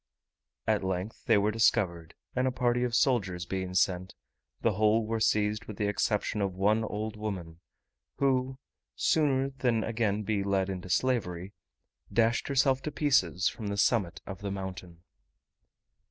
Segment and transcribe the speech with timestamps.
[0.65, 4.15] At length they were discovered, and a party of soldiers being sent,
[4.61, 7.59] the whole were seized with the exception of one old woman,
[8.17, 8.57] who,
[8.95, 11.53] sooner than again be led into slavery,
[12.11, 15.03] dashed herself to pieces from the summit of the mountain.